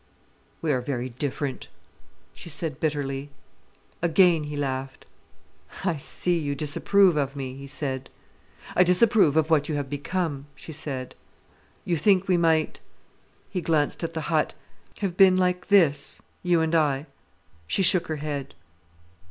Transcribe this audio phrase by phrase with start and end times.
[0.63, 1.67] "We are very different,"
[2.33, 3.29] she said bitterly.
[4.01, 5.05] Again he laughed.
[5.85, 8.09] "I see you disapprove of me," he said.
[8.75, 11.13] "I disapprove of what you have become," she said.
[11.85, 17.05] "You think we might"—he glanced at the hut—"have been like this—you and I?"
[17.67, 18.55] She shook her head.